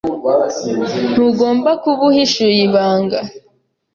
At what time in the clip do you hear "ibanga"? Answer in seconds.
2.67-3.19